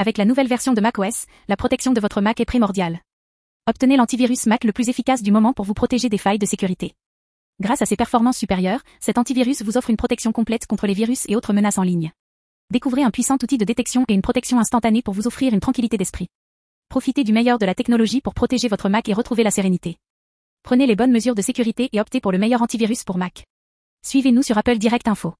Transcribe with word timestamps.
Avec 0.00 0.16
la 0.16 0.24
nouvelle 0.24 0.46
version 0.46 0.74
de 0.74 0.80
macOS, 0.80 1.26
la 1.48 1.56
protection 1.56 1.92
de 1.92 2.00
votre 2.00 2.20
Mac 2.20 2.38
est 2.38 2.44
primordiale. 2.44 3.00
Obtenez 3.66 3.96
l'antivirus 3.96 4.46
Mac 4.46 4.62
le 4.62 4.72
plus 4.72 4.88
efficace 4.88 5.24
du 5.24 5.32
moment 5.32 5.52
pour 5.52 5.64
vous 5.64 5.74
protéger 5.74 6.08
des 6.08 6.18
failles 6.18 6.38
de 6.38 6.46
sécurité. 6.46 6.94
Grâce 7.60 7.82
à 7.82 7.86
ses 7.86 7.96
performances 7.96 8.38
supérieures, 8.38 8.82
cet 9.00 9.18
antivirus 9.18 9.62
vous 9.62 9.76
offre 9.76 9.90
une 9.90 9.96
protection 9.96 10.30
complète 10.30 10.66
contre 10.66 10.86
les 10.86 10.94
virus 10.94 11.24
et 11.28 11.34
autres 11.34 11.52
menaces 11.52 11.78
en 11.78 11.82
ligne. 11.82 12.12
Découvrez 12.70 13.02
un 13.02 13.10
puissant 13.10 13.38
outil 13.42 13.58
de 13.58 13.64
détection 13.64 14.04
et 14.06 14.14
une 14.14 14.22
protection 14.22 14.60
instantanée 14.60 15.02
pour 15.02 15.14
vous 15.14 15.26
offrir 15.26 15.52
une 15.52 15.58
tranquillité 15.58 15.96
d'esprit. 15.96 16.28
Profitez 16.88 17.24
du 17.24 17.32
meilleur 17.32 17.58
de 17.58 17.66
la 17.66 17.74
technologie 17.74 18.20
pour 18.20 18.34
protéger 18.34 18.68
votre 18.68 18.88
Mac 18.88 19.08
et 19.08 19.14
retrouver 19.14 19.42
la 19.42 19.50
sérénité. 19.50 19.96
Prenez 20.62 20.86
les 20.86 20.94
bonnes 20.94 21.10
mesures 21.10 21.34
de 21.34 21.42
sécurité 21.42 21.88
et 21.92 22.00
optez 22.00 22.20
pour 22.20 22.30
le 22.30 22.38
meilleur 22.38 22.62
antivirus 22.62 23.02
pour 23.02 23.18
Mac. 23.18 23.46
Suivez-nous 24.06 24.44
sur 24.44 24.58
Apple 24.58 24.78
Direct 24.78 25.08
Info. 25.08 25.34